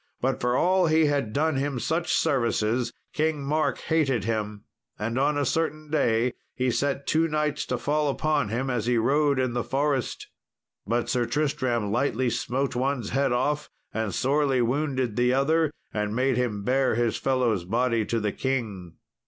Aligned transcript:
But 0.19 0.41
for 0.41 0.57
all 0.57 0.87
he 0.87 1.05
had 1.05 1.31
done 1.31 1.57
him 1.57 1.77
such 1.79 2.11
services 2.11 2.91
King 3.13 3.43
Mark 3.43 3.77
hated 3.77 4.23
him, 4.23 4.63
and 4.97 5.19
on 5.19 5.37
a 5.37 5.45
certain 5.45 5.91
day 5.91 6.33
he 6.55 6.71
set 6.71 7.05
two 7.05 7.27
knights 7.27 7.67
to 7.67 7.77
fall 7.77 8.09
upon 8.09 8.49
him 8.49 8.67
as 8.71 8.87
he 8.87 8.97
rode 8.97 9.37
in 9.39 9.53
the 9.53 9.63
forest. 9.63 10.27
But 10.87 11.07
Sir 11.07 11.27
Tristram 11.27 11.91
lightly 11.91 12.31
smote 12.31 12.75
one's 12.75 13.11
head 13.11 13.31
off, 13.31 13.69
and 13.93 14.11
sorely 14.11 14.59
wounded 14.63 15.17
the 15.17 15.33
other, 15.33 15.69
and 15.93 16.15
made 16.15 16.35
him 16.35 16.63
bear 16.63 16.95
his 16.95 17.17
fellow's 17.17 17.63
body 17.63 18.03
to 18.07 18.19
the 18.19 18.31
king. 18.31 18.93